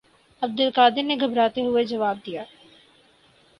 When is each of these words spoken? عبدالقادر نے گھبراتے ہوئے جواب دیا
عبدالقادر 0.41 1.03
نے 1.03 1.15
گھبراتے 1.15 1.61
ہوئے 1.61 1.83
جواب 1.83 2.17
دیا 2.25 2.43